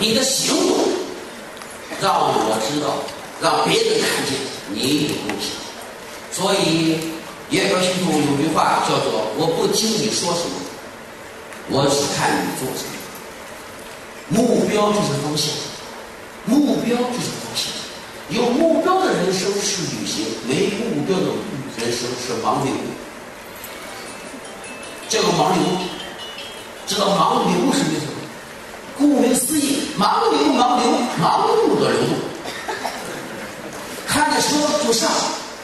[0.00, 0.78] 你的行动
[2.00, 2.94] 让我知道，
[3.42, 4.38] 让别人看见
[4.72, 5.50] 你有梦想。
[6.30, 6.98] 所以，
[7.50, 10.54] 叶哥心中有句话叫做：“我不听你说什么，
[11.70, 12.94] 我只看你做什么。”
[14.30, 15.50] 目标就是方向，
[16.44, 17.72] 目标就是方向。
[18.30, 21.26] 有目标的人生是旅行，没目标的
[21.78, 22.72] 人生是盲流。
[25.08, 25.62] 这个盲流，
[26.86, 28.12] 知道盲流是什么？
[28.98, 29.67] 顾名思义，
[29.98, 30.86] 盲流，盲流，
[31.20, 32.14] 盲目的流动。
[34.06, 34.46] 看着车
[34.84, 35.10] 就上，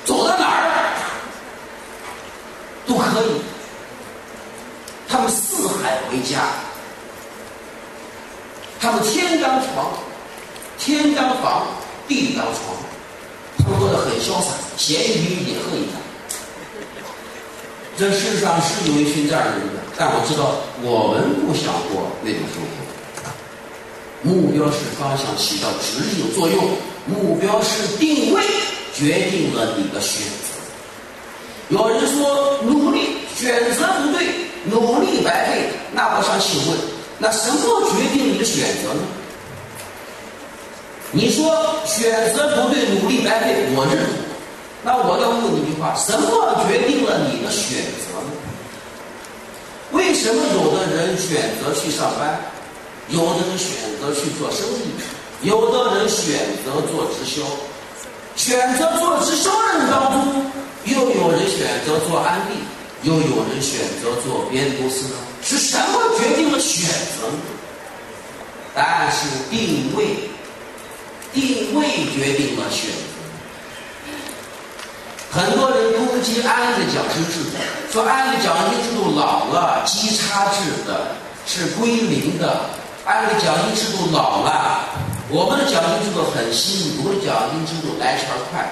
[0.05, 0.91] 走到哪儿
[2.85, 3.41] 都可以。
[5.09, 6.41] 他们四海为家。
[8.81, 9.93] 他们天当床，
[10.79, 11.67] 天当房，
[12.09, 12.77] 地当床，
[13.59, 16.03] 他们过得很潇洒，咸鱼也喝一碗。
[17.97, 22.84] 这世上是有一群这样的人的，但我知道我们不想过那种生活。
[24.25, 26.59] 目标是方向，起到指引作用；
[27.07, 28.43] 目标是定位，
[28.95, 30.57] 决定了你的选择。
[31.69, 34.27] 有人说努力选择不对，
[34.65, 35.69] 努力白费。
[35.93, 36.79] 那我想请问。
[37.17, 37.59] 那什么
[37.93, 39.01] 决定你的选择呢？
[41.13, 44.15] 你说选择不对，努力白费，我认同。
[44.83, 48.05] 那我要问你一句话：什么决定了你的选择？
[49.93, 52.41] 为什么有的人选择去上班，
[53.09, 57.43] 有的人选择去做生意，有的人选择做直销？
[58.35, 60.51] 选择做直销人当中，
[60.87, 62.55] 又有人选择做安利，
[63.03, 65.15] 又有人选择做别的公司呢？
[65.43, 67.29] 是什么决定了选择？
[68.75, 70.31] 答案是定位，
[71.33, 72.97] 定位决定了选择。
[75.31, 77.57] 很多人攻击安利的奖金制度，
[77.93, 81.15] 说安利奖金制度老了，基差制的，
[81.47, 82.71] 是归零的。
[83.05, 84.81] 按那个奖金制度老了，
[85.29, 88.67] 我们的奖金制度很新，我们的奖金制度来钱快。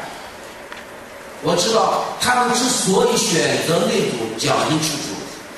[1.43, 5.13] 我知道他们之所以选择那种奖金制度。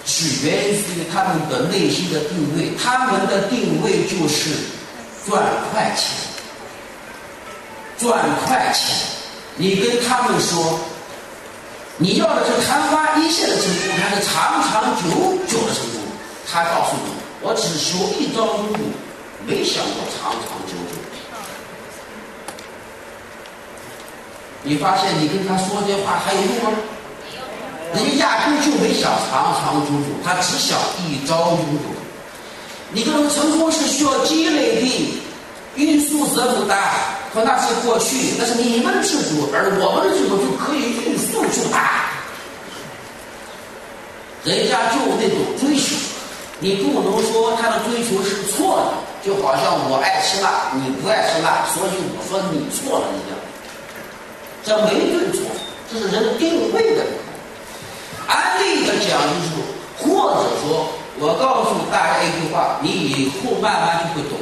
[0.06, 0.76] 是源于
[1.10, 4.50] 他们的内心的定位，他们的定位就是
[5.26, 5.42] 赚
[5.72, 6.10] 快钱，
[7.96, 8.94] 赚快钱。
[9.56, 10.78] 你跟他们说，
[11.96, 15.08] 你要的是昙花一现的成功，还是长长久
[15.48, 16.02] 久的成功？
[16.52, 17.10] 他告诉你，
[17.46, 18.78] 我只求一朝拥有，
[19.44, 20.96] 没想过长长久久。
[24.62, 26.72] 你发现你跟他说这话还有用吗？
[27.92, 31.92] 人家压根就没想长长久久，他只想一朝拥有。
[32.92, 35.20] 你跟他成功是需要积累的，
[35.76, 36.92] 欲速则不达。
[37.34, 42.08] 可那是过去，那是你们的制度，而我们的制度就可以欲速就达。
[44.44, 45.94] 人家就那种追求，
[46.60, 53.36] 你不能说他的追求是错的，就好像我爱吃辣，你不爱吃辣，所以我说你错了一样。
[54.64, 55.44] 这没对错，
[55.92, 57.04] 这是人定位的。
[58.26, 59.60] 安利的奖金制度，
[59.98, 60.88] 或者说，
[61.18, 64.38] 我告诉大家一句话，你以后慢慢就会懂。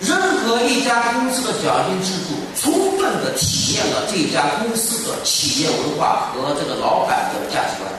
[0.00, 7.92] 任何一家公司的奖金制度，充分的体现了这家公司的企业文化和这个老板的价值观。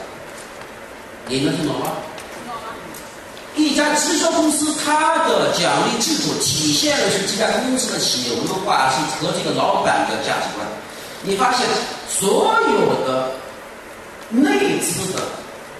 [1.28, 1.92] 你能听懂吗？
[3.58, 10.66] 一家直销公司，它的奖励制度体现的是这家公司的企业文化是和这个老板的价值观。
[11.22, 11.66] 你发现
[12.08, 13.32] 所有的。
[14.30, 15.22] 内资的、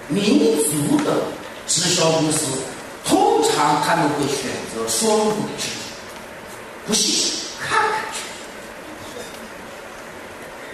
[0.07, 1.21] 民族的
[1.67, 2.47] 直销公司，
[3.05, 5.69] 通常他们会选择双轨制。
[6.87, 8.21] 不信，看看去。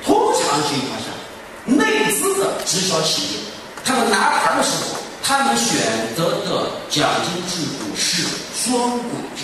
[0.06, 1.08] 通常情况下，
[1.66, 3.40] 内资的直销企业，
[3.84, 4.95] 他们拿牌的时候，
[5.28, 5.76] 他们选
[6.16, 8.22] 择的奖金制度是
[8.54, 9.42] 双轨制，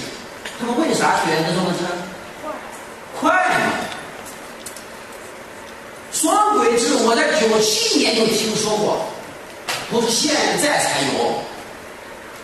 [0.59, 1.79] 他们为啥选择双轨制？
[3.19, 3.65] 快，快嘛！
[6.13, 9.07] 双轨制我在九七年就听说过，
[9.89, 11.33] 不是现在才有，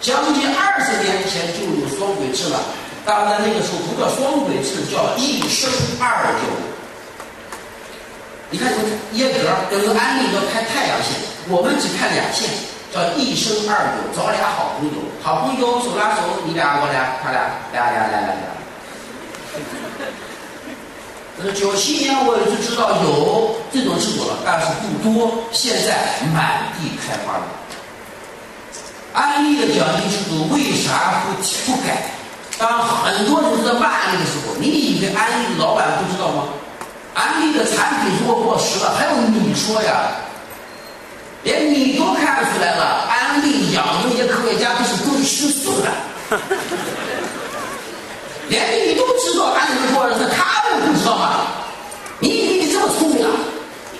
[0.01, 2.59] 将近二十年前就有双轨制了。
[3.05, 5.69] 当然那个时候不叫双轨制，叫一升
[5.99, 6.49] 二九。
[8.49, 11.13] 你看，从耶格、跟安利都开太阳线，
[11.49, 12.49] 我们只开两线。
[12.97, 17.41] 叫一生二九，找俩好朋友，好朋友手拉手，你俩我俩，他俩
[17.71, 18.49] 俩俩俩俩俩。
[21.39, 25.37] 是九七年我就知道有这种制度了，但是不多。
[25.51, 27.37] 现在满地开花。
[29.13, 31.33] 安利的奖金制度为啥不
[31.71, 32.09] 不改？
[32.57, 36.45] 当很多人都在骂安利的时候，你以为安利的老板不知道吗？
[37.13, 40.09] 安利的产品如果过时了，还用你说呀？
[41.47, 45.87] 连你都看出来了，安利养那些科学家都是都是吃素的。
[48.49, 51.47] 连你都知道安利过时，他们不知道吗？
[52.19, 53.31] 你以为你这么聪明啊？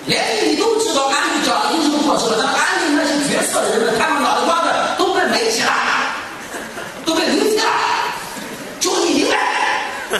[0.07, 4.67] 连你都知道安利奖金制度过时了，那安利那些决策的人们，他们脑袋瓜子
[4.97, 5.71] 都被媒体了，
[7.05, 7.63] 都被媒体了。
[8.81, 9.37] 就你明白，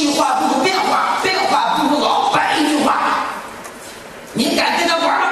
[0.00, 3.26] 计划不如变化，变化不如老板一句话。
[4.32, 5.26] 你敢跟他玩吗？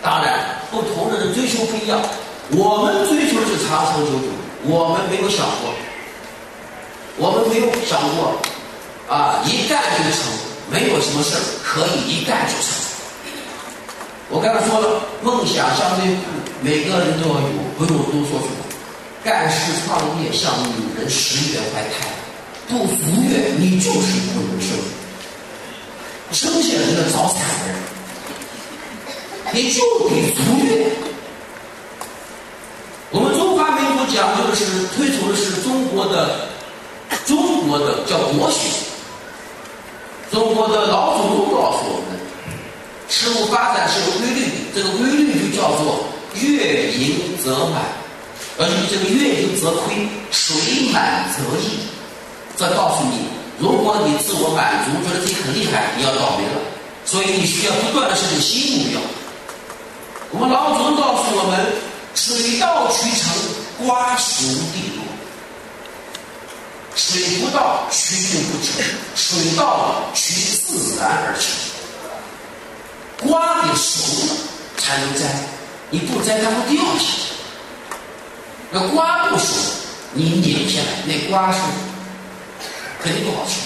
[0.00, 2.00] 当然，不同的人追求不一样。
[2.52, 4.28] 我们追求的是长长久久，
[4.62, 5.74] 我们没有想过，
[7.18, 8.32] 我们没有想过
[9.14, 10.32] 啊，一干就成，
[10.70, 12.72] 没有什么事可以一干就成。
[14.30, 16.16] 我刚才说了，梦想相对，
[16.62, 18.56] 每个人都要有，不用多说什么。
[19.22, 22.08] 干事创业像女人十月怀胎，
[22.68, 24.68] 不足月你就是不能生。
[26.32, 27.38] 生下来个早产
[27.68, 27.74] 儿，
[29.52, 30.90] 你就得足月。
[33.10, 34.64] 我们中华民族讲究的是
[34.96, 36.48] 推崇的是中国的
[37.24, 38.58] 中国的叫国学。
[40.32, 42.18] 中国的老祖宗告诉我们，
[43.08, 46.02] 事物发展是有规律的，这个规律就叫做
[46.42, 47.82] 月盈则满，
[48.58, 51.93] 而且这个月盈则亏，水满则溢。
[52.56, 53.28] 这告诉你。
[53.58, 56.60] 如果你自我满足，觉得自己很厉害，你要倒霉了。
[57.06, 59.00] 所以你需要不断的设定新目标。
[60.30, 61.66] 我们老祖宗告诉我们：
[62.16, 65.04] 水到渠成，瓜熟蒂落；
[66.96, 68.82] 水不到，渠就不成；
[69.14, 73.30] 水到了，渠自然而成。
[73.30, 74.34] 瓜得熟了
[74.76, 75.24] 才能摘，
[75.90, 77.06] 你不摘它会掉下去。
[78.72, 79.54] 那瓜不熟，
[80.12, 81.58] 你拧下来，那瓜是。
[83.04, 83.60] 肯定不好吃。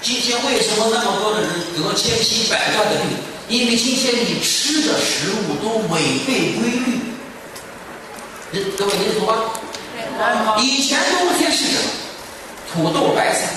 [0.00, 3.10] 今天为什么那么多的人得千奇百怪的病？
[3.48, 6.98] 因为今天你吃的食物都违背规律。
[8.78, 10.56] 各位您说吗？
[10.62, 11.80] 以前冬天是什么？
[12.72, 13.50] 土豆、白菜。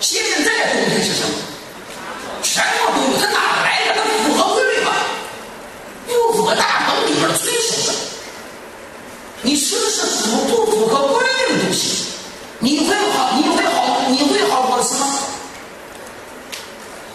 [0.00, 1.34] 现在冬天是什么？
[2.42, 3.94] 全部都有，它哪来的？
[3.94, 4.90] 它符合规律吗？
[6.06, 7.94] 不符合大棚里边的催熟的。
[9.42, 12.06] 你吃的是符不符合规律的东西？
[12.58, 13.36] 你会好？
[13.36, 13.85] 你会好？
[14.08, 15.06] 你会好过吃吗？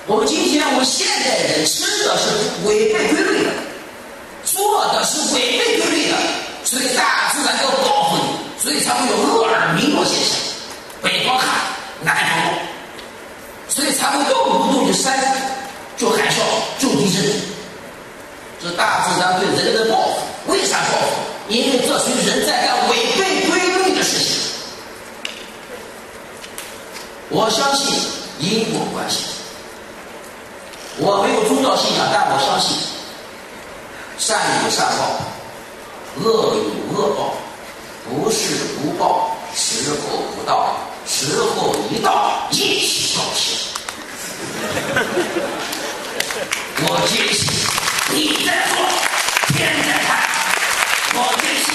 [0.07, 3.51] 我们今天我们现代人吃的是违背规律的，
[4.43, 6.17] 做的是违背规律的，
[6.63, 8.23] 所以大自然要报复你，
[8.61, 10.37] 所以才会有厄尔尼诺现象，
[11.01, 11.47] 北方寒，
[12.01, 12.53] 南方冻，
[13.69, 15.17] 所以才会动不动就山
[15.97, 16.41] 就海啸
[16.79, 17.21] 就地震。
[18.61, 21.13] 这大自然对人的报复，为啥报复？
[21.47, 22.70] 因为这群人在干
[27.43, 27.97] 我相信
[28.37, 29.25] 因果关系。
[30.97, 32.77] 我没有宗教信仰，但我相信
[34.19, 35.17] 善有善报，
[36.21, 36.61] 恶有
[36.93, 37.33] 恶报，
[38.07, 38.37] 不是
[38.77, 43.73] 不报，时候不到，时候一到一起报喜。
[46.85, 47.41] 我坚信
[48.13, 48.77] 你在做，
[49.57, 50.09] 天在看。
[51.15, 51.73] 我坚信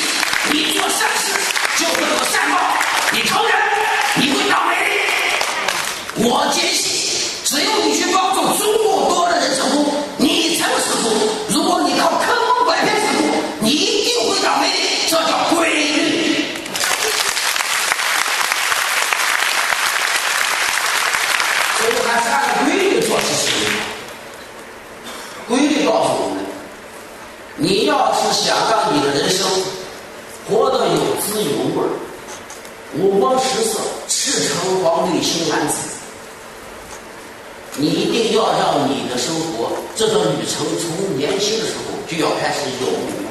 [0.53, 1.35] 你做善事
[1.77, 2.55] 就会有善报，
[3.11, 3.66] 你承认？
[6.29, 6.91] 我坚信
[7.45, 11.13] 只有你去帮助足够多的人成功你才会成功
[11.49, 14.67] 如果你靠坑蒙拐骗成功你一定会倒霉
[15.09, 16.45] 这叫规律。
[21.79, 23.53] 所以还是按规律做事情
[25.47, 26.45] 规律告诉我们
[27.57, 29.47] 你要是想让你的人生
[30.49, 31.91] 活得有滋有味儿
[32.99, 33.79] 五光十色
[34.09, 35.96] 赤橙黄绿青蓝紫
[37.79, 43.29] 你一定要让你的生活这段旅程从年轻的时候就要开始有目标。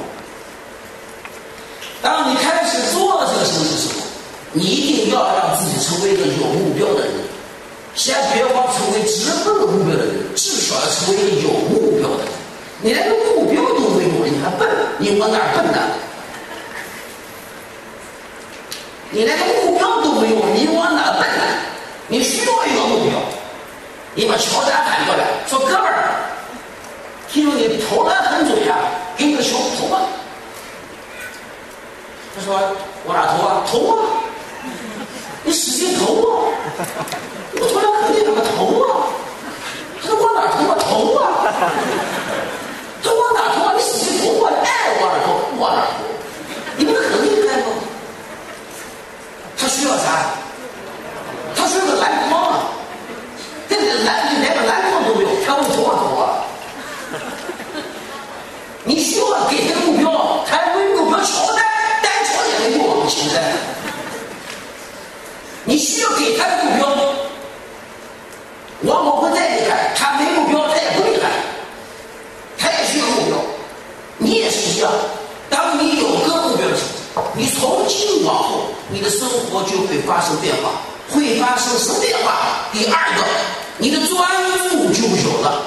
[2.00, 4.06] 当你开始做这个事情的时候，
[4.52, 7.10] 你一定要让自己成为一个有目标的人。
[7.96, 12.32] 先别光成为直奔目标的人，至少要成为一个有目标的人。
[12.82, 14.68] 你连个目标都没有，你还笨？
[14.98, 15.78] 你往哪儿笨呢？
[19.10, 21.42] 你连个目标都没有，你往哪奔呢？
[22.08, 23.05] 你需要一个目标。
[24.16, 26.08] 你把乔丹喊过来，说：“哥们儿，
[27.30, 28.74] 听说你投篮很准呀，
[29.14, 30.00] 给你个球投吧。”
[32.34, 32.58] 他说
[33.04, 33.62] ：“往哪投啊？
[33.70, 34.08] 投啊！
[35.44, 36.48] 你使劲投啊！
[37.52, 39.04] 你不投篮肯定怎么投啊？
[40.02, 40.78] 他说往哪投啊？
[40.80, 41.22] 投啊！
[43.04, 43.74] 他往哪投啊？
[43.76, 44.52] 你使劲投啊！
[44.64, 46.08] 爱往哪投往哪投，
[46.78, 47.66] 你不可能离开吗？
[49.58, 50.30] 他需要啥？
[51.54, 52.55] 他需要个篮筐！”
[54.40, 56.44] 连个篮筐都没有，他往头上投啊！
[58.84, 61.64] 你需要给他目标，他没目标，乔丹
[62.02, 63.42] 单挑也没过乔丹。
[65.64, 66.88] 你需要给他的目标，
[68.82, 71.30] 王某会再厉害，他没目标，他也不厉害，
[72.58, 73.36] 他也需要目标。
[74.18, 74.90] 你也是一样，
[75.48, 80.70] 当你有个目标的时候，你从今往后，你的生活就会发生变化。
[81.08, 82.66] 会发生什么变化？
[82.72, 83.22] 第二个，
[83.78, 84.18] 你的专
[84.70, 85.62] 注就有了，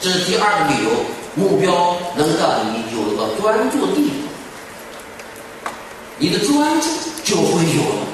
[0.00, 0.90] 这是第二个理由。
[1.34, 5.70] 目标能让你有一个专注的地方，
[6.18, 6.88] 你的专注
[7.22, 8.06] 就会有了。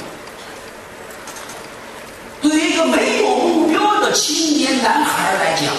[2.42, 5.72] 对于一个没有目标的青年男孩来讲，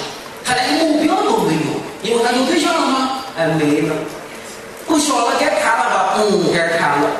[0.44, 1.60] 他连目标都没有，
[2.02, 3.24] 因为他有对象了吗？
[3.38, 3.94] 哎，没了。
[4.88, 6.14] 不小了，该谈了吧？
[6.18, 7.12] 嗯，该谈了。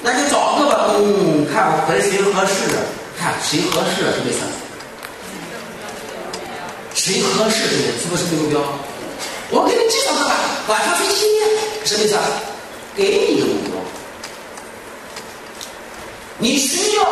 [0.00, 2.70] 那就找个吧，嗯，看和谁合适，
[3.18, 4.38] 看谁合适是没事。
[7.04, 8.62] 谁合适谁是不是目标？
[9.50, 10.34] 我给你介绍个吧，
[10.68, 11.26] 晚上飞机
[11.84, 12.22] 什么意思啊？
[12.96, 13.72] 给你一个目标，
[16.38, 17.04] 你需要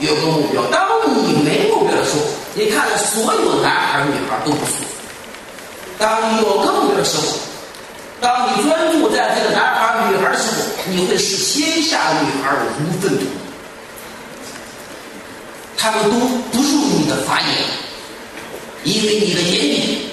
[0.00, 0.62] 有个目标。
[0.70, 2.20] 当你没目标的时候，
[2.52, 4.72] 你看所有男孩女孩都不错。
[5.98, 7.22] 当你有个目标的时候。
[8.20, 10.56] 当你专注在这个男孩女孩的时候，
[10.90, 13.24] 你会使天下女孩无分途，
[15.78, 17.13] 他们都不入你的，
[18.84, 20.08] 因为你的眼里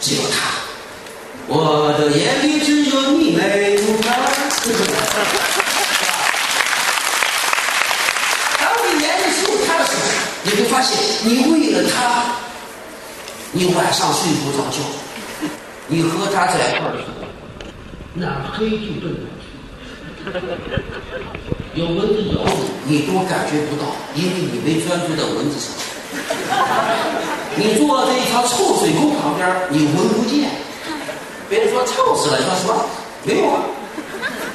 [0.00, 0.36] 只有他。
[1.48, 4.06] 我的眼里只有你，没有他。
[8.58, 10.00] 当你眼里只有他的时候，
[10.42, 11.94] 你会发现，你为了他，
[13.52, 14.80] 你晚上睡不着觉，
[15.86, 17.12] 你和他在一块儿的时候。
[18.14, 20.34] 哪黑就奔哪去，
[21.74, 22.42] 有蚊子咬
[22.86, 25.68] 你，你都感觉不到，因为你没专注在蚊子上。
[27.56, 30.50] 你坐在一条臭水沟旁边，你闻不见。
[31.48, 32.84] 别人说臭死了，你说什么？
[33.22, 33.62] 没有啊，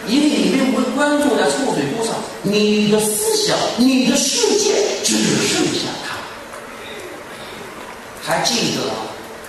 [0.07, 5.15] 因为你没有关注在臭水沟上，你的思想、你的世界只
[5.47, 6.15] 剩下他。
[8.23, 8.81] 还记得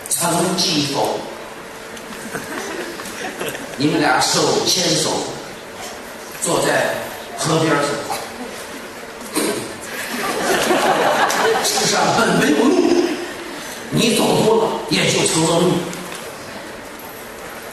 [0.09, 1.19] 曾记否？
[3.77, 5.11] 你们俩手牵手
[6.41, 6.95] 坐在
[7.37, 7.83] 河边上，
[11.65, 12.72] 世上本没有，
[13.93, 15.71] 你走多了也就成了路。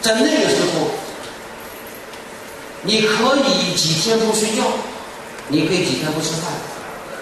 [0.01, 0.91] 在那个时候，
[2.83, 4.63] 你可以几天不睡觉，
[5.47, 6.51] 你可以几天不吃饭，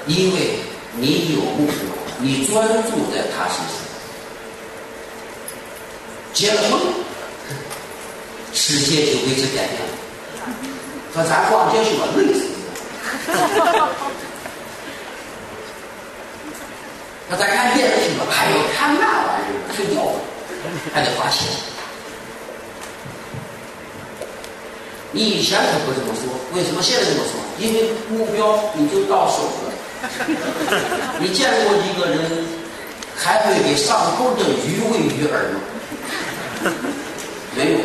[0.08, 0.60] 因为
[0.96, 1.74] 你有目标，
[2.20, 3.75] 你专注在他身上。
[6.34, 6.80] 结了婚。
[8.54, 9.88] 世界就为之改变了，
[11.13, 12.39] 和咱逛街去吧，累死
[13.32, 13.89] 了。
[17.29, 20.01] 和咱看电视剧吧，还有看那玩意儿睡觉，
[20.93, 21.48] 还得花钱。
[25.12, 27.34] 你以前可不这么说，为什么现在这么说？
[27.60, 29.74] 因为目标你就到手了。
[31.19, 32.46] 你见过一个人
[33.15, 36.72] 还会给上钩的鱼喂鱼饵吗？
[37.55, 37.79] 没有。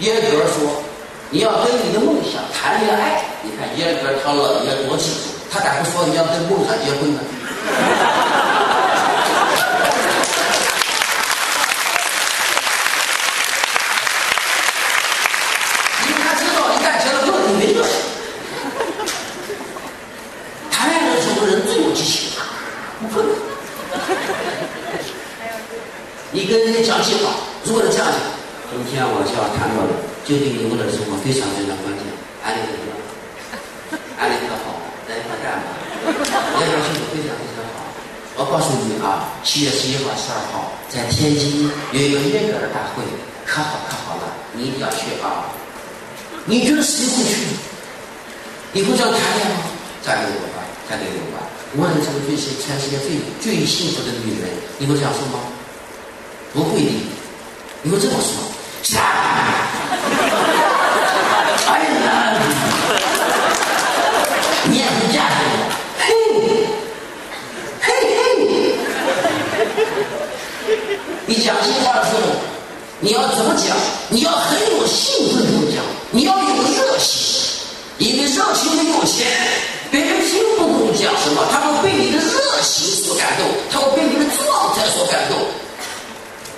[0.00, 0.82] 耶格说
[1.30, 5.10] ：“你要跟你的梦想谈恋爱。”你看耶格他姥爷多智，
[5.50, 7.20] 他咋不说你要跟梦想结婚呢？
[16.02, 17.92] 因为他知道一旦结了婚，你没热情。
[20.70, 22.30] 谈恋爱的时候人最有激情，
[23.00, 23.34] 不困难。
[26.32, 27.30] 你跟人家讲计划，
[27.64, 28.14] 如果是这样讲。
[28.68, 29.92] 今天我就要谈到的，
[30.26, 32.04] 就对你们的生活非常非常关键。
[32.44, 33.00] 安利怎么样？
[37.12, 37.88] 非常非常好。
[38.36, 43.02] 我告诉你啊，七月十一号、十二号在天津有一个约格尔大会，
[43.46, 45.48] 可好可好了，你一定要去啊！
[46.44, 47.46] 你觉得谁会去？
[48.72, 49.62] 你会这样谈恋爱吗？
[50.04, 51.42] 嫁给我吧，嫁给我吧！
[51.74, 55.40] 我是这个最是全世界最最幸福的女人，你会这样说吗？
[56.52, 56.92] 不会的，
[57.82, 58.30] 你会这么说？
[58.82, 59.00] 嫁！
[61.66, 62.06] 哎呀，
[64.64, 65.58] 你也会嫁给我？
[65.98, 66.04] 嘿，
[67.80, 68.22] 嘿嘿！
[71.26, 72.20] 你讲心话的时候，
[73.06, 73.76] 你要怎么讲？
[74.08, 77.38] 你要很有兴奋度讲，你要有热情，
[77.98, 79.28] 你的热情没有钱。
[79.92, 82.34] 别人听不懂讲什么，他会被你的热
[82.64, 85.38] 情所感动，他会被你的状态所感动。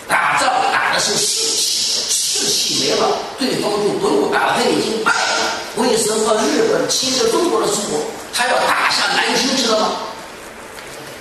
[0.08, 5.52] 打仗打的是士气，士气没了，对方就不用打了，他已经败了。
[5.76, 8.00] 为什么日本侵略中国的时候，
[8.32, 9.90] 他要打下南京，知道吗？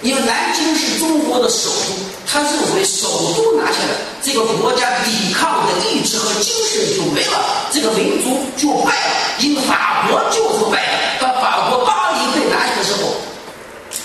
[0.03, 1.95] 因为南京是中国的首都，
[2.27, 9.15] 他认为首都拿下来，这个国家抵抗的意志和精神就没了，这个民族就败了。
[9.39, 13.15] 因为法国就是败了，当法国巴黎被拿下的时候，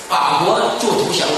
[0.08, 1.34] 法国就投降了。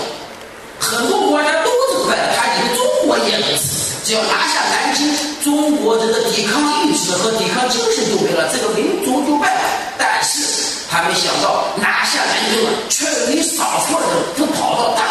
[0.79, 3.93] 很多国家都是败了，他以为中国也如此。
[4.05, 9.61] 只要拿下南京，中国人的抵抗意志和抵抗精神就没了，这个民族就败了。
[9.99, 10.63] 但是。
[10.91, 13.05] 他没想到拿下南京了，却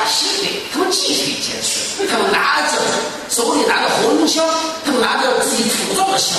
[0.04, 2.06] 大西北，他们继续坚持。
[2.12, 2.78] 他们拿着
[3.30, 4.46] 手里拿着红枪，
[4.84, 6.36] 他们拿着自己土造的枪，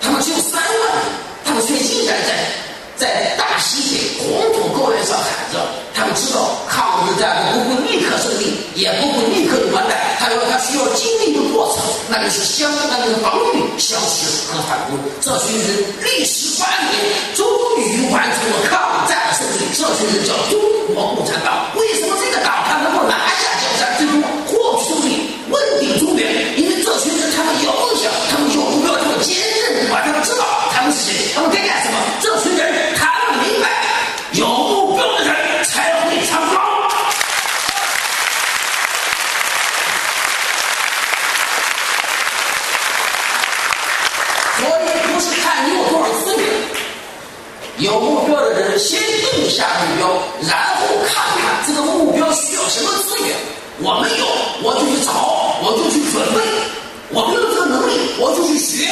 [0.00, 1.04] 他们只有三万人，
[1.44, 2.48] 他们却依然在
[2.96, 5.60] 在大西北黄土高原上喊着。
[5.92, 14.96] 他们知道抗日战争不会立刻胜利，也不会立刻就完蛋，他说他需要经历的过程，那就是相，那就是防御、相持和反攻。
[15.20, 17.44] 这群人历时八年，终
[17.84, 19.68] 于完成了抗战胜利。
[19.76, 20.58] 这群人叫中
[20.94, 21.68] 国共产党。
[47.80, 49.00] 有目标的人先
[49.32, 50.06] 定下目标，
[50.46, 53.34] 然后看看这个目标需要什么资源。
[53.80, 54.26] 我没有，
[54.60, 56.44] 我就去找，我就去准备。
[57.08, 58.84] 我没有这个能力，我就去学，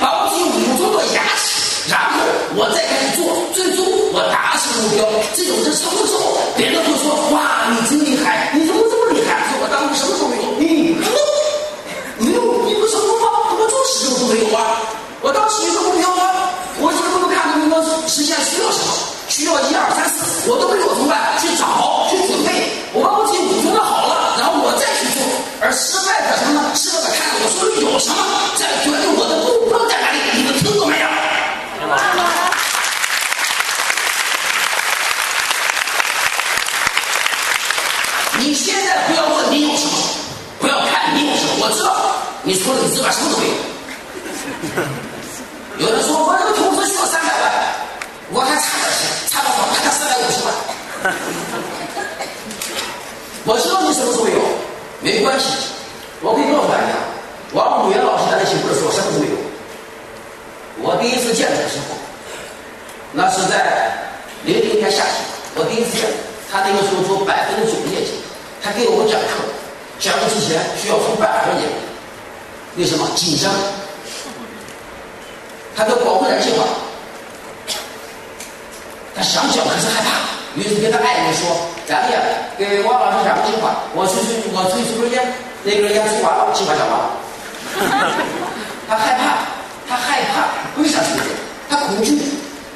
[0.00, 2.18] 把我自己武装到牙齿，然后
[2.58, 5.06] 我再开始做，最终我达成目标。
[5.38, 10.98] 这种人成功之后，别人会说：“哇，你真厉害，你怎么这么厉害？”说我当时什么都没有，你
[12.26, 13.54] 没有，你不成功吗？
[13.54, 14.82] 我就是什么都没有啊！
[15.22, 16.10] 我当时有个目标
[19.42, 21.18] 需要一二三四，我都没有怎么办？
[21.42, 22.70] 去找，去准备。
[22.94, 25.26] 我把我自己武装的好了，然后我再去做。
[25.58, 26.70] 而失败者什么呢？
[26.78, 28.22] 失败者看我手里有什么，
[28.54, 30.22] 再决定我的目标在哪里。
[30.38, 31.10] 你们听懂没有？
[38.38, 39.98] 你现在不要问你有什么，
[40.60, 43.50] 不要看你有什么，我知道，你除了你之外什么都没。
[45.82, 47.50] 有人说我这个投资需要三百万，
[48.30, 49.00] 我还差点钱，
[49.30, 49.58] 差多少？
[49.72, 50.48] 还差四百五十万。
[53.44, 54.38] 我知道你什么都没有，
[55.00, 55.46] 没关系，
[56.20, 56.94] 我可以告诉大家，
[57.52, 59.36] 王武元老师在那起步的时候什么都没有。
[60.80, 61.96] 我第一次见他的时候，
[63.12, 63.92] 那是在
[64.44, 65.14] 零零年夏天，
[65.56, 66.06] 我第一次见
[66.50, 68.22] 他，那个时候做百分之九的业绩，
[68.62, 69.42] 他给我们讲课，
[69.98, 71.68] 讲课之前需要抽半盒烟，
[72.78, 73.08] 为什么？
[73.16, 73.50] 紧张。
[75.74, 76.64] 他叫保护燃计划，
[79.16, 80.20] 他想讲可是害怕，
[80.54, 81.48] 于是跟他爱人说
[81.92, 82.18] ：“咱们呀，
[82.56, 85.20] 给王老师讲个计划，我出去，我出去抽根烟，
[85.62, 87.12] 那根烟抽完了，计划讲完了。
[88.88, 89.44] ”他害怕，
[89.86, 90.48] 他害怕，
[90.80, 91.28] 为啥抽烟？
[91.68, 92.16] 他恐惧，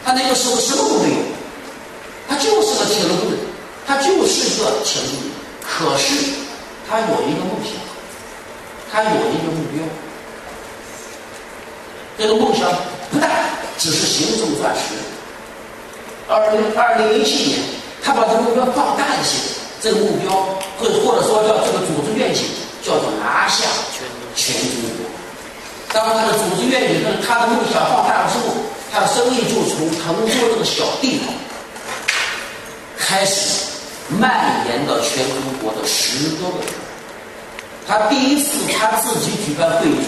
[0.05, 1.17] 他那个时候什么都没有，
[2.29, 3.41] 他就是个铁路工人，
[3.87, 5.33] 他就是个铁路工，
[5.65, 6.13] 可是
[6.85, 7.73] 他有一个梦想，
[8.93, 9.81] 他有一个目标。
[12.19, 12.69] 这个梦想
[13.11, 13.29] 不大，
[13.79, 14.93] 只是行走钻石。
[16.29, 17.61] 二零二零零七年，
[18.07, 19.35] 他把这个目标放大一些，
[19.83, 20.31] 这个目标
[20.79, 22.47] 或或者说叫这个组织愿景，
[22.85, 25.11] 叫做拿下全全中国。
[25.93, 28.55] 当他的组织愿景跟他的梦想放大了之后，
[28.93, 31.35] 他的生意就从滕州这个小地方
[32.97, 33.67] 开始
[34.09, 36.71] 蔓延到全中国的十多个省。
[37.89, 39.99] 他第一次他自己举办会议。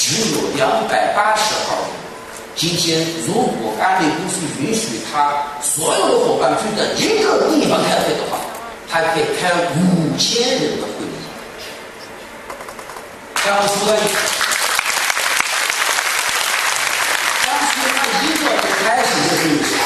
[0.00, 1.74] 只有两百八十号。
[2.58, 8.36] 今天，如果安利公司允许他所有的伙伴聚在一个地方开会的话，
[8.90, 11.14] 他可以开五千人的会议。
[13.46, 13.86] 当初，
[17.46, 18.50] 当初他一个
[18.82, 19.46] 开始的时
[19.78, 19.80] 候，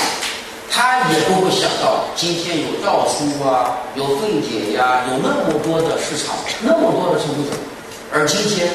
[0.71, 7.55] 他也不会想到今天有诏书啊，有凤姐呀，有那么多的市场，那么多的消费者，
[8.15, 8.67] 而今天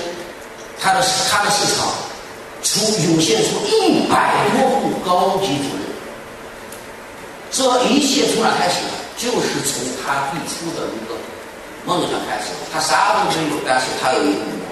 [0.80, 1.88] 他的他的市场
[2.68, 5.88] 出涌现出一百多户高级主任。
[7.50, 8.92] 这一切从哪开始呢？
[9.16, 11.16] 就是从他最初的一个
[11.86, 12.52] 梦想开始。
[12.74, 14.68] 他啥都没有，但是他有一个目标。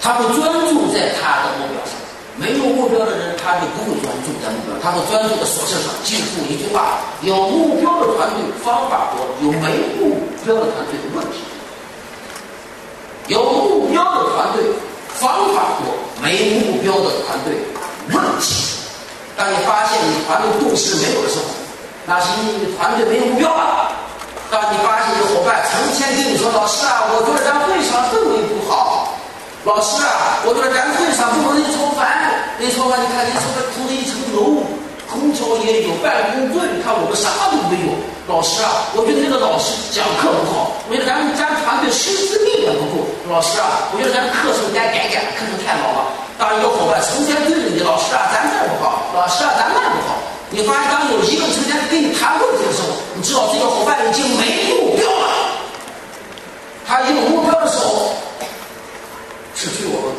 [0.00, 1.94] 他会专注在他的目标上。
[2.38, 5.94] 没有目标的人，他就不会专注在目标，他会专注在琐事上。
[6.04, 11.38] 记住一句话：有目标的团队方法多，有没目标的团队问题
[13.28, 14.64] 有目标的团队
[15.20, 17.54] 方法多，没目标的团队
[18.12, 18.76] 问题。
[19.36, 21.44] 当你发现你团队共识没有的时候，
[22.06, 23.92] 那是因为你团队没有目标啊。
[24.50, 29.12] 当你发现你的伙伴成天跟你说：“老师啊，我觉得咱会场氛围不好。”
[29.66, 32.30] 老师啊，我觉得咱会场不容易超凡。
[32.58, 34.62] 你超凡，你看你超凡住了一层楼，
[35.26, 37.90] 空调也有，办公桌，你看我们啥都没有。
[38.28, 43.06] 老师啊，我觉得这个老师讲课不好，我觉得咱们咱团队师资力量不够。
[43.30, 46.14] 老师啊，我觉得咱课程该改改，课程太老了。
[46.38, 50.22] 当一个伙伴成天对着你，老师啊，咱这不好，老师啊，咱那不好。
[50.50, 55.26] 你发现当有一个成天跟你谈问题的时候，你知道这个伙伴已经没目标了。
[56.86, 58.14] 他有目标的时候，
[59.54, 60.10] 是对我们，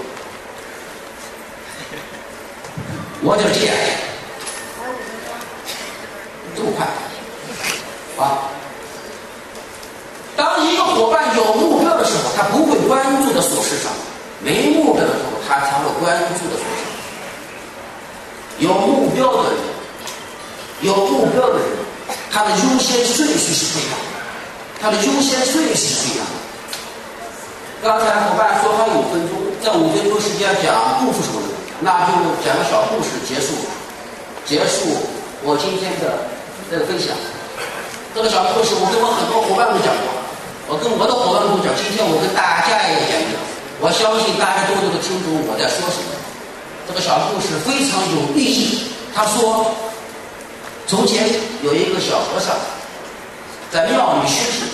[3.24, 3.76] 我就这样，
[6.78, 6.86] 快
[8.24, 8.48] 啊！
[10.36, 13.92] 当一个伙伴有目标的时候，他不会关注的琐事上。
[14.40, 16.78] 没目标的时候，他才会关注的是什么？
[18.60, 19.58] 有目标的人，
[20.82, 21.66] 有目标的人，
[22.32, 24.16] 他的优先顺序是不一样的，
[24.80, 26.34] 他的优先顺序是不一样的。
[27.82, 31.48] 刚才伙伴说还有五分钟，在五分钟时间讲故事什么的，
[31.80, 32.14] 那就
[32.46, 33.54] 讲个小故事结束，
[34.46, 34.98] 结束
[35.44, 36.18] 我今天的
[36.70, 37.16] 这个分享。
[38.14, 40.10] 这个小故事我跟我很多伙伴们讲过，
[40.68, 43.40] 我跟我的伙伴们讲，今天我跟大家也讲一讲。
[43.80, 46.10] 我相信大家都能够听懂我在说什么。
[46.88, 48.90] 这个小故事非常有意义。
[49.14, 49.70] 他说，
[50.88, 51.30] 从前
[51.62, 52.56] 有一个小和尚
[53.72, 54.66] 在庙里学习，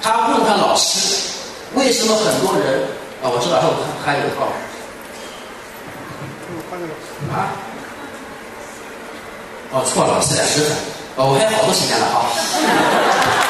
[0.00, 1.34] 他问他老师，
[1.74, 2.86] 为什么很多人
[3.22, 3.26] 啊？
[3.26, 4.46] 我知道还还有一套。
[7.34, 7.50] 啊？
[9.72, 10.91] 哦，错了，四点十分。
[11.16, 13.41] 哦，我还有好多时间了啊。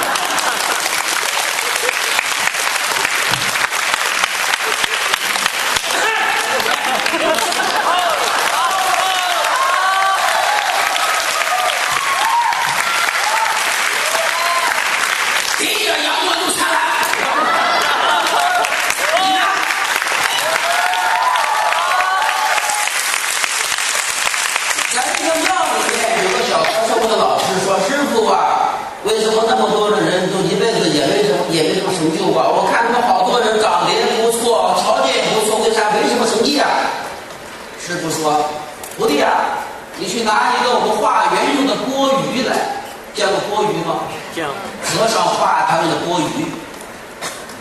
[45.12, 46.46] 上画他们的锅鱼，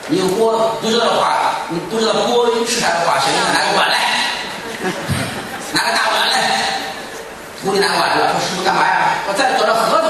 [0.08, 1.36] 你锅不知道画，
[1.70, 3.98] 你不知道锅鱼是啥的话，谁给他拿个碗来？
[5.74, 6.36] 拿个大碗来，
[7.62, 9.20] 徒弟拿碗来了，说师傅干嘛呀？
[9.28, 10.08] 我再等着核桃，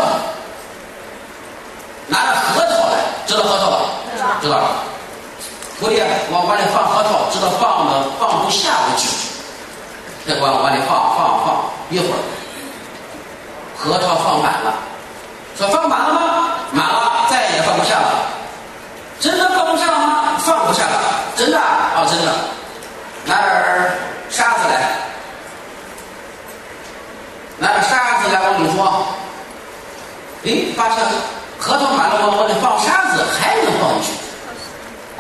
[2.08, 3.77] 拿着核桃来，知道核桃吧？
[4.41, 4.62] 知道。
[5.80, 5.99] 徒弟
[6.32, 8.06] 往碗里放核桃，知道放吗？
[8.19, 9.06] 放不下我酒。
[10.27, 12.21] 再往碗里放放放，一会儿
[13.75, 14.75] 核桃放满了，
[15.58, 16.21] 说放满了吗？
[16.71, 17.11] 满了。
[19.21, 20.36] 真的放不下吗？
[20.39, 20.99] 放不下了，
[21.38, 22.34] 真的啊、哦，真的。
[23.23, 23.53] 拿点
[24.31, 24.97] 沙子来，
[27.60, 29.05] 拿点沙子来，我跟你说。
[30.43, 31.05] 哎，发现
[31.60, 32.34] 核桃满了吗？
[32.36, 34.17] 我得放沙子，还能放进去。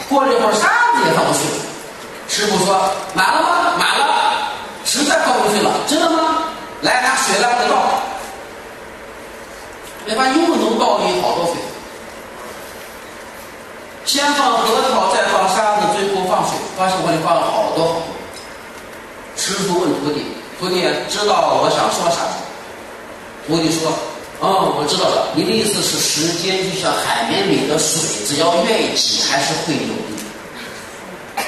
[0.09, 1.45] 过了一会儿，沙子也放不去。
[2.27, 3.77] 师傅说满了吗？
[3.77, 4.49] 满了，
[4.83, 5.69] 实在放不去了。
[5.87, 6.49] 真的吗？
[6.81, 8.01] 来，拿水来，给倒。
[10.07, 11.61] 没发又能倒进好多水。
[14.11, 18.01] 先放核桃再放沙子最后放水发现我里放了好多好多
[19.37, 20.25] 师傅问徒弟
[20.59, 22.27] 徒弟知道我想说啥
[23.47, 23.89] 徒弟说
[24.41, 31.43] 哦我知道了你的意思是时间就像海绵里的水只要愿意挤还是会有的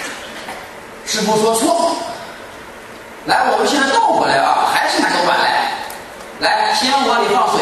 [1.05, 1.97] 师傅说错
[3.25, 5.67] 来我们现在倒过来啊还是拿个碗来
[6.39, 7.59] 来先往里放水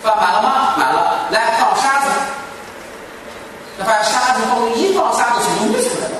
[0.00, 2.07] 放满了吗满了来放沙子
[3.88, 6.16] 把沙子放一放沙子水就没出来了。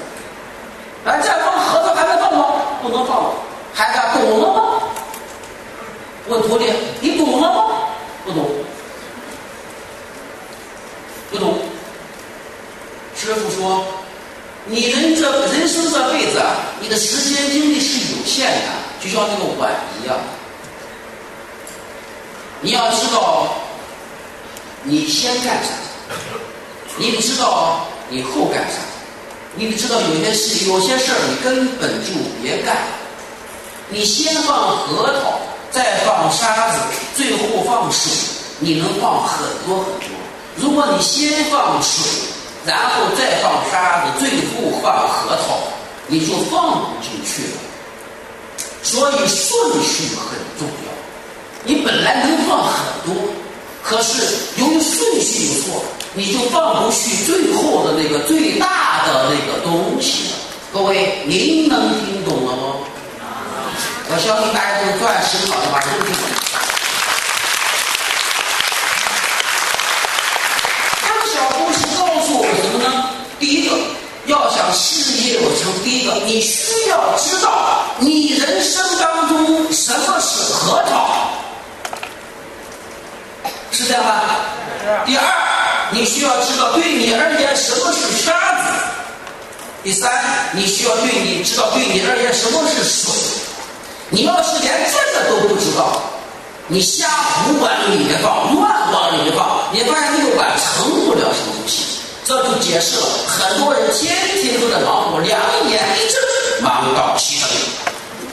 [1.04, 2.62] 哎，再放核桃还能放吗？
[2.80, 3.30] 不能放了。
[3.74, 4.82] 孩子懂了吗？
[6.28, 7.64] 问徒弟，你懂了吗？
[8.24, 8.48] 不懂，
[11.30, 11.58] 不懂。
[13.14, 13.84] 师傅说，
[14.64, 18.66] 你人这人生这辈子啊，你的时间精力是有限的，
[19.02, 19.70] 就像那个碗
[20.02, 20.16] 一样。
[22.62, 23.46] 你要知道，
[24.82, 25.70] 你先干啥？
[26.98, 28.76] 你得知道你后干啥？
[29.54, 32.76] 你得知道有些事，有些事儿你根本就别干。
[33.88, 36.78] 你先放核桃，再放沙子，
[37.16, 38.12] 最后放水，
[38.60, 40.08] 你能放很多很多。
[40.56, 42.04] 如果你先放水，
[42.66, 45.58] 然后再放沙子，最后放核桃，
[46.06, 47.58] 你就放不进去了。
[48.82, 50.92] 所以顺序很重要。
[51.64, 52.77] 你本来能放很，
[53.88, 54.20] 可是
[54.58, 60.36] 由于顺序有错，你就放不去最后的那个最大的那个东西了。
[60.74, 62.74] 各位，您能听懂了吗？
[64.10, 66.20] 我相信大家都钻心好的话，都听懂。
[71.00, 73.08] 这个小故事告诉我们什么呢？
[73.40, 73.74] 第一个，
[74.26, 81.07] 要想事业有成，第一个你需要知道你人生当中什么是核桃。
[83.78, 84.24] 是这样吧？
[85.06, 85.22] 第二，
[85.92, 88.74] 你需要知道对你而言什么是沙子；
[89.84, 90.10] 第三，
[90.50, 93.14] 你需要对你知道对你而言什么是水。
[94.10, 96.02] 你要是连这个都不知道，
[96.66, 102.02] 你瞎胡往里面放，乱往里面放，你发现那个碗成不了什么东西。
[102.24, 104.12] 这就解释了很多人天
[104.42, 105.38] 天都在忙活，两
[105.70, 106.20] 眼一睁，
[106.62, 107.46] 忙到七十，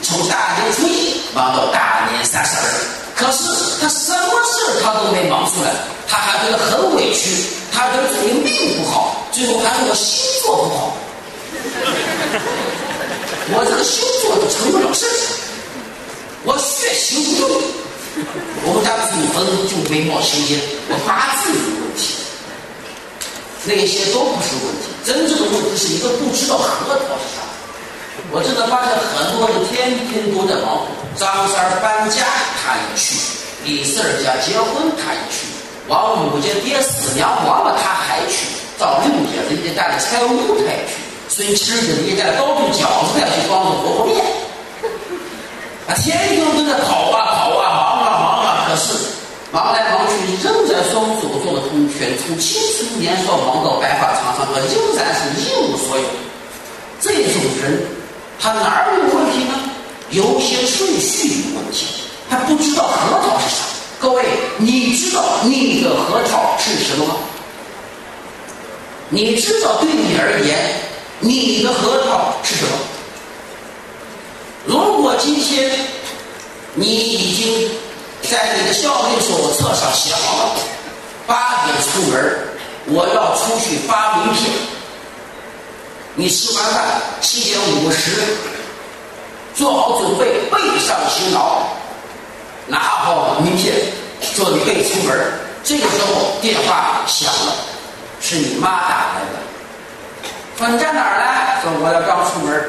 [0.02, 2.62] 从大年初一忙到大年三十二。
[3.14, 3.88] 可是他
[4.82, 5.70] 他都没忙出来，
[6.08, 10.96] 他还觉得很委屈，他觉得自己命不好，最后还说我星座不好，
[13.52, 15.06] 我这个星座都成不了事
[16.44, 17.58] 我血型不对，
[18.64, 22.22] 我们家祖坟就没冒青烟，我八字有问题，
[23.64, 27.42] 那些都不是问题，真正的问题是一个不知道核桃是啥。
[28.30, 30.86] 我真的发现很多人天天都在忙，
[31.18, 32.22] 张三搬家
[32.62, 33.14] 他也去，
[33.66, 35.50] 李四儿家结婚他也去，
[35.88, 38.46] 王五家爹死娘亡了他还去，
[38.78, 44.22] 赵六家人家家的财务他也去，孙七儿家人家家的糕饼饺子他也去帮着和和面，
[45.90, 48.94] 啊，天天都在跑啊跑啊忙啊忙啊，可是
[49.50, 50.14] 忙来忙去
[50.46, 56.06] 仍然双手做的空拳，从青春年少忙到白发苍苍，仍然是一无所有，
[57.00, 57.82] 这种人。
[58.38, 59.58] 他哪儿有问题呢？
[60.10, 63.62] 有些顺序有问题，他不知道核桃是啥。
[63.98, 64.24] 各位，
[64.58, 67.16] 你知道你的核桃是什么吗？
[69.08, 70.80] 你知道对你而言，
[71.20, 72.70] 你的核桃是什么？
[74.66, 75.70] 如果今天
[76.74, 77.70] 你已经
[78.28, 80.56] 在你的校内手册上写好了，
[81.26, 82.38] 八点出门，
[82.86, 84.50] 我要出去发名片。
[86.16, 88.10] 你吃完饭七点五十，
[89.54, 91.55] 做好准备，背上行囊，
[92.66, 93.74] 拿好名片，
[94.34, 95.16] 准备出门。
[95.62, 97.52] 这个时候电话响了，
[98.20, 99.38] 是你妈打来的。
[100.58, 101.26] 说你在哪儿呢？
[101.62, 102.64] 说我要刚出门。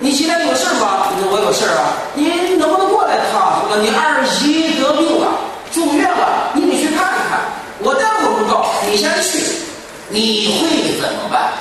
[0.00, 1.08] 你今天有事吗？
[1.14, 1.92] 你说我有事啊。
[2.14, 3.62] 你能不能过来一趟？
[3.68, 5.28] 说你二姨得病了，
[5.72, 7.40] 住院了，你得去看一看。
[7.80, 9.38] 我待会儿不到，你先去。
[10.08, 11.52] 你会怎么办？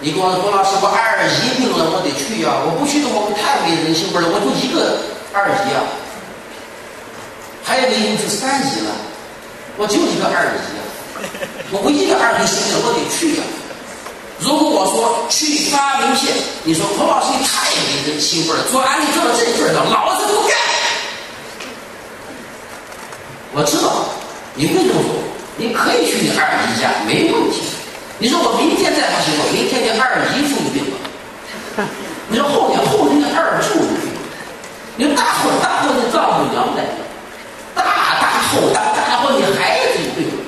[0.00, 2.50] 你跟我说，老师，我二姨病了，我得去呀！
[2.66, 4.28] 我不去的话，我太没人性味了。
[4.30, 4.98] 我就一个
[5.32, 5.84] 二姨啊，
[7.62, 8.92] 还有一个是三姨了，
[9.76, 10.80] 我就一个二姨啊。
[11.70, 13.42] 我唯一的二姨生病了，我得去呀。
[14.40, 16.32] 如果我说去发名片，
[16.64, 20.56] 你说孔老师你太没人性味了，做安利做到这份上，老子不干。
[23.52, 24.06] 我知道
[24.54, 25.10] 你会这么说，
[25.58, 27.60] 你可以去你二姨家，没问题。
[28.18, 31.86] 你说我明天再不行，我明天你二姨夫病了。
[32.28, 33.97] 你说后天后天你二舅病。
[34.98, 37.06] 你大后大后你丈母娘来了，
[37.72, 37.84] 大
[38.20, 40.42] 大后大大后你孩子有病了。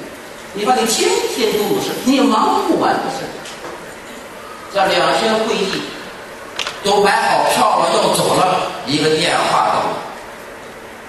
[0.54, 3.24] 你说你天天都有事，你忙不完的事。
[4.74, 5.80] 这两天会议
[6.82, 9.96] 都买好票了，要走了，一个电话到了，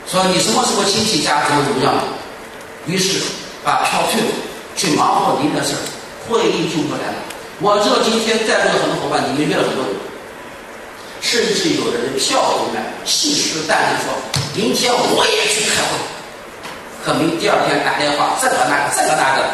[0.06, 1.92] 说你什么时候亲戚家怎么怎么样？
[2.86, 3.24] 于是
[3.64, 4.28] 把票退了，
[4.76, 5.82] 去忙活您的事儿。
[6.30, 7.16] 会议就不来了。
[7.60, 9.96] 我知道今天在座的很多伙伴，你们约了很多人，
[11.32, 14.12] 甚至有的人票都买，信誓旦旦说，
[14.54, 15.96] 明天我也去开会。
[17.06, 19.48] 可没第二天打电话，这个那个，这个那个，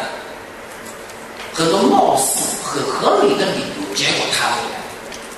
[1.53, 4.81] 很多貌似很合理的理由，结果他不来。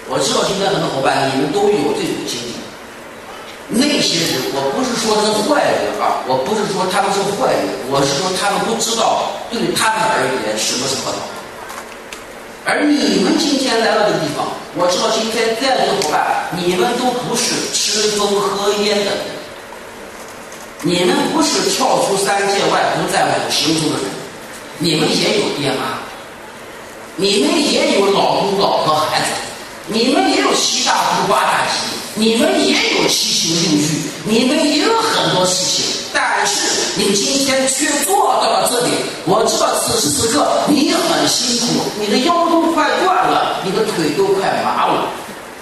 [0.08, 2.56] 我知道今天很多伙伴你们都有这种经历。
[3.68, 11.20] 那些人，我不是说是坏人啊，我不是说他们是坏人，我是说他们不知道对他们而言什么是核桃。
[12.66, 14.46] 而你们今天来到这个地方，
[14.76, 19.18] 我知道今天在座的伙伴，你们都不是吃风喝烟的人，
[20.84, 24.08] 你们不是跳出三界外不在五行中的人，
[24.78, 26.00] 你们也有爹妈，
[27.16, 29.26] 你们也有老公老婆孩子，
[29.88, 32.00] 你们也有七大姑八大姨。
[32.16, 33.88] 你们也有七情六欲，
[34.26, 38.92] 你们也有很多事情，但是你今天却坐到了这里。
[39.26, 45.08] 我知道此时此刻你很辛苦，你的腰都快断了，你的腿都快麻了。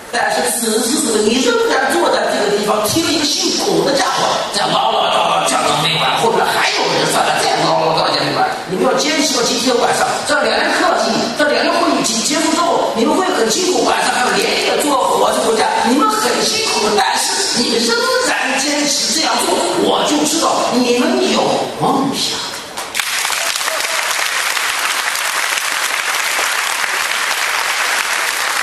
[0.09, 4.23] 但是此时此刻你仍然坐在这个地方，听一个姓孔的家伙
[4.55, 8.47] 在唠唠叨叨讲到没完，后面还有人在那再唠唠叨叨讲没完。
[8.71, 12.55] 你们要坚持到今天晚上，这两天课题，这两天会议结束，
[12.97, 17.95] 你们会很辛苦，晚上还要连夜坐火车回家，你们很辛苦，但是你们仍
[18.27, 21.39] 然坚持这样做，我就知道你们有
[21.79, 22.35] 梦想。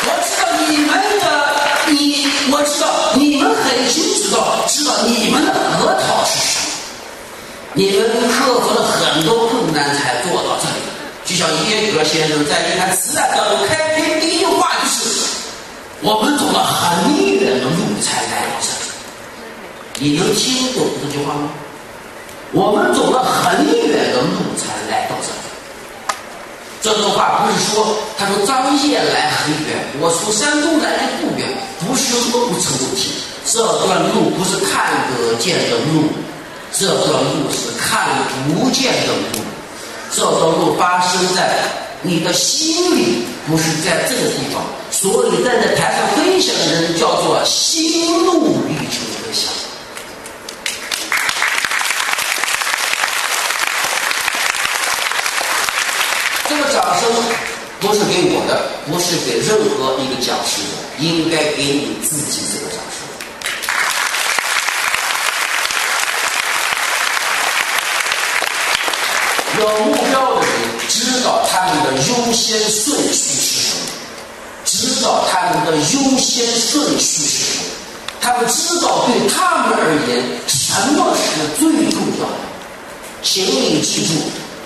[0.07, 1.25] 我知道你们的，
[1.92, 6.64] 你，我知道你们很清楚的，知道你们的核桃是什么。
[7.77, 10.44] 你们克服了很多困难才做到这里。
[11.35, 15.27] 就像耶格先生在一盘磁带当中开篇第一句话就是
[16.01, 18.87] ：“我们走了很远的路才来到这里。”
[19.99, 21.51] 你能听懂这句话吗？
[22.53, 25.42] 我们走了很远的路才来到这里。
[26.81, 33.11] 这段话不是说他说张掖来很远，我从山东来的不远，不是路程问题。
[33.44, 36.07] 这段路不是看得见的路，
[36.70, 38.07] 这段路是看
[38.47, 39.42] 不见的路。
[40.14, 41.64] 这段路发生在
[42.03, 44.62] 你的心里，不是在这个地方。
[44.92, 49.53] 所以站在台上分享的人叫做心路历程分享。
[56.48, 57.11] 这个掌声
[57.81, 63.03] 不是给我的，不是给任何一个讲师的，应该给你自己这个掌声。
[69.57, 70.50] 有目标的人
[70.88, 72.33] 知道他们的优
[72.70, 73.85] 顺序是什么，
[74.64, 77.70] 知道他们的优先顺序是什么，
[78.20, 81.14] 他们知道对他们而言什么。
[81.16, 82.35] 是最重要的。
[83.22, 84.12] 请你记住。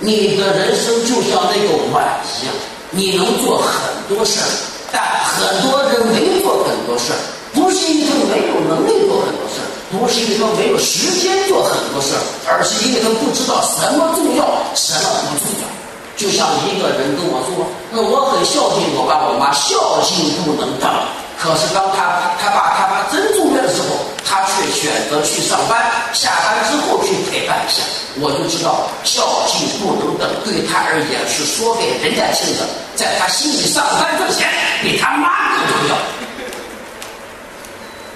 [0.00, 2.54] 你的人生就像那个碗一样，
[2.90, 3.74] 你能做很
[4.08, 4.46] 多事儿，
[4.92, 7.18] 但很多人没做很多事儿，
[7.52, 14.14] 不是因为他没有能力做很多事儿，不是因为他没有时间做很多事儿，而是因为他不知道什么。
[14.14, 15.00] 重要，什么。
[15.30, 15.78] 不重要。
[16.18, 20.90] 就像一个人跟我说：“那我很孝敬我爸我妈，孝敬不能等。”
[21.38, 25.78] 可是当他他爸他妈真住院的时候，他却选择去上班，
[26.12, 27.80] 下班之后去陪伴一下。
[28.18, 32.66] 我就知道孝敬不能等，对他而言是说给人家听的，
[32.97, 34.51] 在他心里上班挣钱
[34.82, 35.95] 比他妈更重要。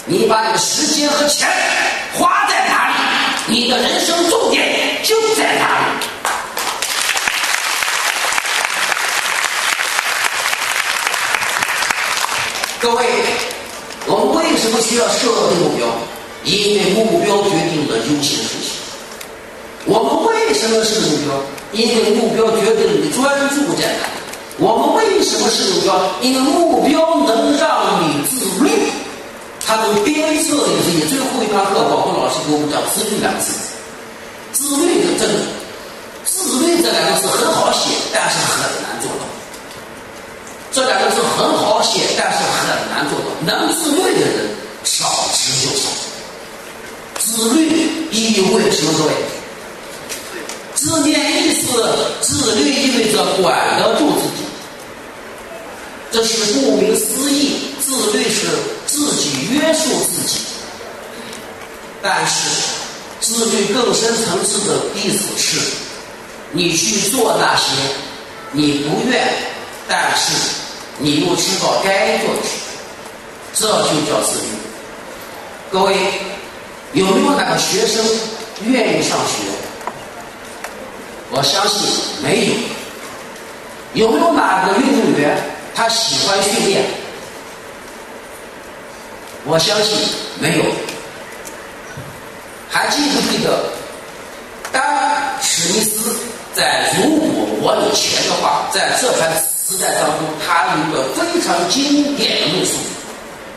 [0.04, 1.46] 你把你的时间和钱
[2.18, 2.90] 花在哪
[3.46, 6.01] 里，你的人生重点就在哪里。
[12.82, 13.06] 各位，
[14.08, 15.86] 我们为什么需要设定目标？
[16.42, 18.82] 因为目标决定了优先顺序。
[19.86, 21.30] 我们为什么设目标？
[21.70, 23.22] 因为目标决定了你专
[23.54, 24.10] 注在哪。
[24.58, 25.94] 我们为什么设目标？
[26.22, 28.90] 因为目标能让你自律，
[29.64, 31.06] 它能鞭策你自己。
[31.06, 33.62] 最后一堂课，广东老师给我们讲“自律”两个字。
[34.52, 35.38] 自律的真的，
[36.26, 39.41] 自律这两个字很好写，但是很难做到。
[40.72, 43.26] 这两个字很好写，但是很难做到。
[43.44, 44.48] 能自律的人
[44.84, 45.88] 少之又少。
[47.18, 48.92] 自律意味着什么？
[48.98, 49.12] 各位，
[50.74, 51.66] 字面意思，
[52.22, 54.44] 自律意味着管得住自己。
[56.10, 58.46] 这是顾名思义，自律是
[58.86, 60.38] 自己约束自己。
[62.02, 62.48] 但是，
[63.20, 65.60] 自律更深层次的意思是，
[66.50, 67.66] 你去做那些
[68.52, 69.32] 你不愿，
[69.86, 70.61] 但是。
[70.98, 72.48] 你又知道该做的事，
[73.54, 74.46] 这就叫自律。
[75.70, 75.96] 各位，
[76.92, 78.04] 有没有哪个学生
[78.64, 79.44] 愿意上学？
[81.30, 81.88] 我相信
[82.22, 82.52] 没有。
[83.94, 85.36] 有没有哪个运动员
[85.74, 86.82] 他喜欢训练？
[89.44, 89.98] 我相信
[90.38, 90.64] 没有。
[92.70, 93.64] 还记不记得，
[94.72, 94.82] 当
[95.42, 96.16] 史密斯
[96.54, 99.30] 在如果我有钱的话，在这盘
[99.72, 102.72] 磁带当中，他有一个非常经典的论述。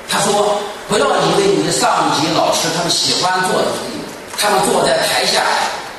[0.07, 0.55] 他说
[0.87, 3.99] ：“不要以为你的上级老师他们喜欢做的生意，
[4.39, 5.43] 他们坐在台下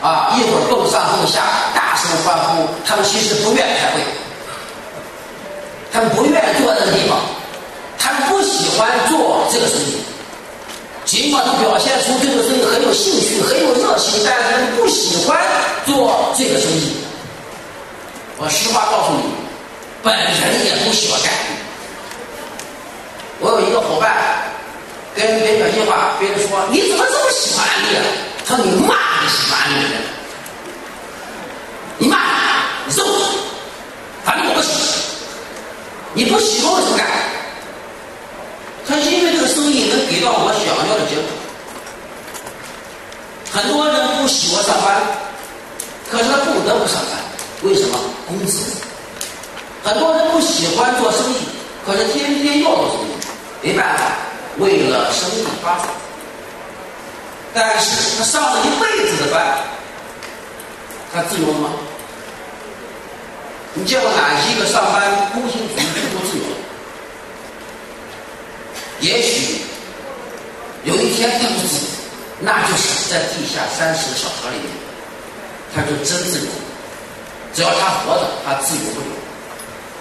[0.01, 1.43] 啊，一会儿蹦上蹦下，
[1.75, 4.01] 大声欢呼，他们其实不愿开会，
[5.93, 7.19] 他们不愿坐在那个地方，
[7.99, 9.97] 他们不喜欢做这个生意。”
[11.05, 15.39] 尽管他表现出对这个生意很有兴趣、很有热情，但是他们不喜欢
[15.85, 16.97] 做这个生意。
[18.39, 19.23] 我实话告诉你，
[20.07, 21.33] 本人也不喜欢干。
[23.41, 24.15] 我有一个伙伴
[25.17, 28.05] 跟别人讲句话，别人说你怎么这么喜欢安利啊？
[28.47, 29.99] 他说你骂你喜欢安利的，
[31.99, 32.19] 你骂
[32.87, 33.03] 你揍
[34.25, 34.79] 他，反正我不喜欢。
[36.15, 37.05] 你不喜欢为什么干？
[38.87, 41.27] 他因为这个生意能给到我想要的结果。
[43.51, 45.03] 很多人不喜欢上班，
[46.09, 47.19] 可是他不得不上班，
[49.87, 51.37] 很多人不喜欢做生意，
[51.87, 53.11] 可是天天要做生意，
[53.62, 54.03] 没办法，
[54.59, 55.87] 为了生意发展。
[57.55, 59.59] 但是他上了一辈子的班，
[61.14, 61.70] 他自由了吗？
[63.74, 65.74] 你见过哪一个上班工薪族
[66.18, 66.45] 不自由？
[68.99, 69.61] 也许
[70.82, 71.82] 有一天他不自由，
[72.41, 74.66] 那就是在地下三十小河里面，
[75.72, 76.47] 他就真自由。
[77.55, 79.07] 只要他活着，他自由不了。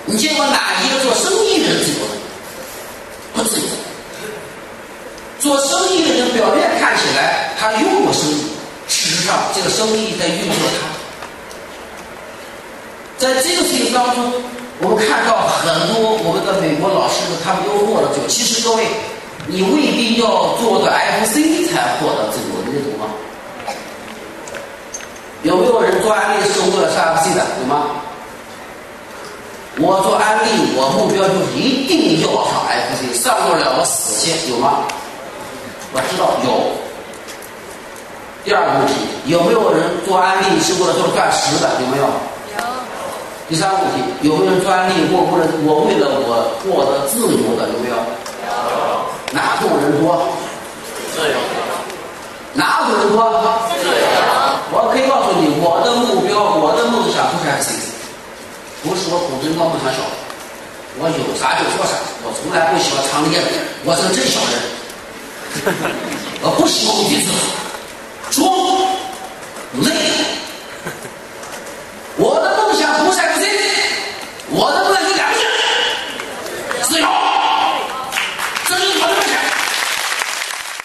[0.06, 2.14] 你见过哪一个做生意的人自由的？
[3.34, 3.66] 不自由。
[5.40, 8.46] 做生意的人表面看起来他拥有生意，
[8.88, 10.88] 事实上这个生意在运作他。
[13.18, 14.32] 在这个事情当中。
[14.82, 18.28] 我们看到很多我们的美国老师，他们都获得自由。
[18.28, 18.86] 其实各位，
[19.48, 20.92] 你未必要做的
[21.24, 23.08] FC 才获得自由，你认同吗？
[25.44, 27.48] 有没有人做安利是为了上 FC 的？
[27.62, 28.04] 有吗？
[29.86, 34.82] 我做安利，我目标就是一定要上 FC，上不了我死去，有吗？
[35.94, 36.74] 我知道有。
[38.44, 38.94] 第二个问题，
[39.30, 41.70] 有没有人做安利是为了做钻石的？
[41.82, 42.04] 有没有？
[42.10, 42.10] 有
[43.48, 45.06] 第三个问题，有没有人做安利？
[45.14, 47.96] 过为了我为了我获得自由的有没有？
[47.96, 48.02] 有。
[49.38, 50.26] 哪种人多？
[51.14, 51.38] 自由。
[52.58, 53.30] 哪种人多？
[53.70, 53.94] 自由。
[54.74, 57.85] 我可以告诉你，我的目标，我的梦想就是 FC，
[58.86, 59.98] 不是我苦真高梦想小。
[60.98, 63.48] 我有啥就说啥，我从来不喜欢藏掖着，
[63.84, 64.54] 我是个真小人。
[66.44, 67.28] 我不喜欢鼻子，
[68.30, 68.46] 装
[69.82, 69.90] 累。
[72.18, 72.86] 我的梦想。
[73.06, 73.44] 不是 FC，
[74.52, 75.42] 我的梦想两个字：
[76.88, 77.08] 自由。
[78.66, 79.34] 这就是我的梦想。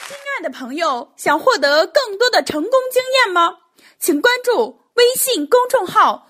[0.09, 3.57] 亲爱的朋友，想获得更多的成功经验吗？
[3.99, 6.27] 请关注微信公众号